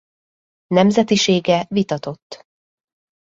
Nemzetisége 0.67 1.65
vitatott. 1.69 2.45